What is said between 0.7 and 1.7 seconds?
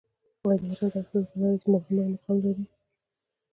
هرات زعفران په نړۍ کې